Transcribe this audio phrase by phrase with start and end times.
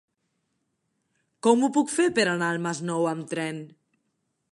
[1.47, 3.61] Com ho puc fer per anar al Masnou amb tren?